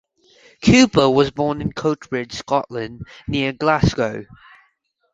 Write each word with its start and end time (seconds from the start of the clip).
Cooper 0.65 1.07
was 1.11 1.29
born 1.29 1.61
in 1.61 1.73
Coatbridge, 1.73 2.31
Scotland, 2.33 3.03
near 3.27 3.53
Glasgow. 3.53 4.25